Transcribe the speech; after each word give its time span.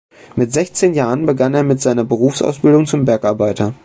Mit 0.35 0.51
sechzehn 0.51 0.95
Jahren 0.95 1.27
begann 1.27 1.53
er 1.53 1.61
mit 1.61 1.85
einer 1.85 2.03
Berufsausbildung 2.03 2.87
zum 2.87 3.05
Bergarbeiter. 3.05 3.75